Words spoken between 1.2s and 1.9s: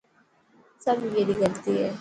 ري غلطي هي.